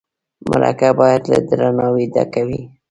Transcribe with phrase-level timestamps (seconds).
[0.49, 2.61] مرکه باید له درناوي ډکه وي.